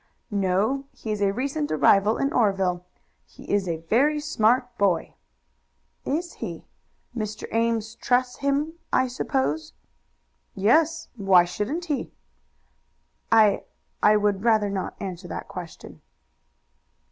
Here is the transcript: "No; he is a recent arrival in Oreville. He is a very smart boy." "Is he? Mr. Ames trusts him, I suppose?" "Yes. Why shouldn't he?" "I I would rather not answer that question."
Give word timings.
"No; 0.33 0.85
he 0.93 1.11
is 1.11 1.21
a 1.21 1.31
recent 1.31 1.71
arrival 1.71 2.17
in 2.17 2.33
Oreville. 2.33 2.83
He 3.23 3.43
is 3.53 3.67
a 3.67 3.85
very 3.87 4.19
smart 4.19 4.75
boy." 4.75 5.13
"Is 6.05 6.33
he? 6.33 6.65
Mr. 7.15 7.47
Ames 7.51 7.93
trusts 7.93 8.37
him, 8.37 8.73
I 8.91 9.07
suppose?" 9.07 9.73
"Yes. 10.55 11.09
Why 11.17 11.45
shouldn't 11.45 11.85
he?" 11.85 12.11
"I 13.31 13.63
I 14.01 14.17
would 14.17 14.43
rather 14.43 14.71
not 14.71 14.99
answer 14.99 15.27
that 15.27 15.47
question." 15.47 16.01